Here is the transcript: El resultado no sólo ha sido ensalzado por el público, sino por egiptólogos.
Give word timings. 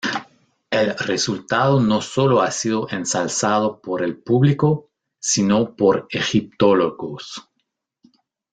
El 0.71 0.95
resultado 0.97 1.79
no 1.79 2.01
sólo 2.01 2.41
ha 2.41 2.49
sido 2.49 2.89
ensalzado 2.89 3.79
por 3.79 4.01
el 4.01 4.17
público, 4.17 4.89
sino 5.19 5.75
por 5.75 6.07
egiptólogos. 6.09 7.47